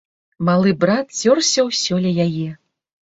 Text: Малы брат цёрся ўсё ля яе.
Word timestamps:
Малы 0.47 0.71
брат 0.83 1.13
цёрся 1.19 1.67
ўсё 1.71 2.01
ля 2.07 2.17
яе. 2.29 2.49